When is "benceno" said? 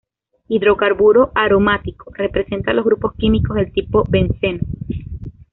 4.09-4.61